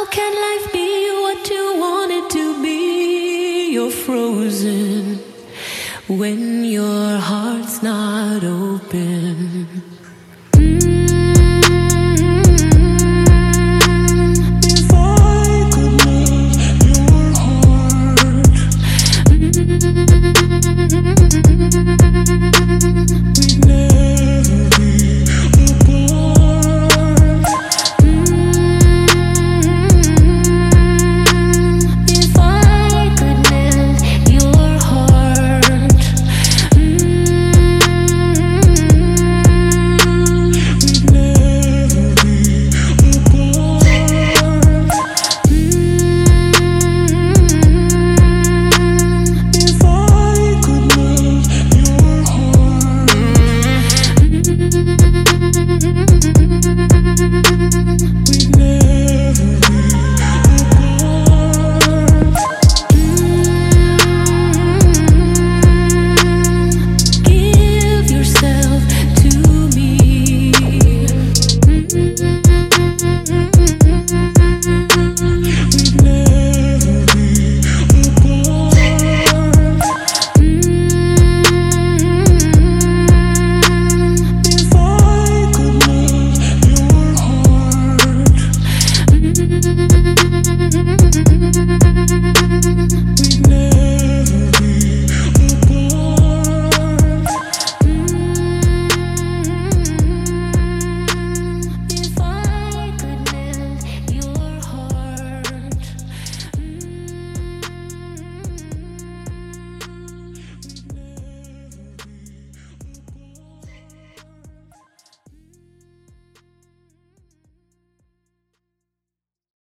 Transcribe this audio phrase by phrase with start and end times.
[0.00, 1.78] How can life be what you
[2.30, 3.72] to be?
[3.74, 5.18] You're frozen
[6.08, 9.89] when your heart's not open.